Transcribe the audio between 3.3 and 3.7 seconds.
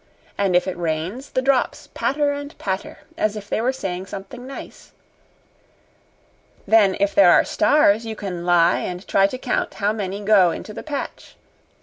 if they